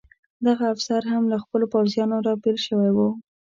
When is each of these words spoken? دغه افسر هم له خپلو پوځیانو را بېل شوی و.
دغه 0.45 0.63
افسر 0.73 1.01
هم 1.11 1.23
له 1.31 1.37
خپلو 1.43 1.65
پوځیانو 1.73 2.17
را 2.25 2.33
بېل 2.41 2.57
شوی 2.65 2.91
و. 2.93 2.97